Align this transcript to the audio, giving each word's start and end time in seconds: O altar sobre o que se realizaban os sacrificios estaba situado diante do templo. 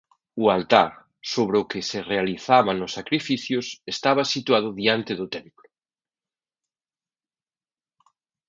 O 0.43 0.45
altar 0.57 0.91
sobre 1.33 1.55
o 1.63 1.67
que 1.71 1.81
se 1.89 1.99
realizaban 2.11 2.77
os 2.85 2.95
sacrificios 2.99 3.65
estaba 3.93 4.29
situado 4.33 4.69
diante 4.81 5.13
do 5.19 5.27
templo. 5.37 5.67